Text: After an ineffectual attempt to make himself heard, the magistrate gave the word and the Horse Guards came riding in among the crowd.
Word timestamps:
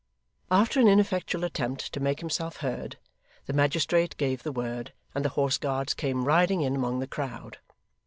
After 0.49 0.79
an 0.79 0.87
ineffectual 0.87 1.43
attempt 1.43 1.93
to 1.93 1.99
make 1.99 2.21
himself 2.21 2.57
heard, 2.57 2.97
the 3.45 3.53
magistrate 3.53 4.17
gave 4.17 4.41
the 4.41 4.51
word 4.51 4.93
and 5.13 5.23
the 5.23 5.29
Horse 5.37 5.59
Guards 5.59 5.93
came 5.93 6.25
riding 6.25 6.61
in 6.61 6.75
among 6.75 7.01
the 7.01 7.05
crowd. 7.07 7.59